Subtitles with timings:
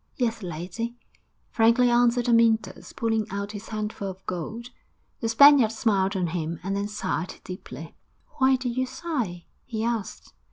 [0.17, 0.97] 'Yes, lady,'
[1.51, 4.71] frankly answered Amyntas, pulling out his handful of gold.
[5.19, 7.93] The Spaniard smiled on him, and then sighed deeply.
[8.39, 10.33] 'Why do you sigh?' he asked.